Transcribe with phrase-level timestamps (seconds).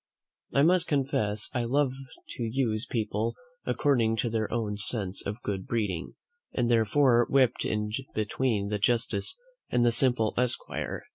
[0.51, 1.93] I must confess I love
[2.29, 6.15] to use people according to their own sense of good breeding,
[6.53, 9.37] and therefore whipped in between the justice
[9.69, 11.03] and the simple esquire.